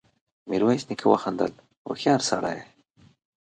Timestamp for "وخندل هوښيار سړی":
1.09-2.51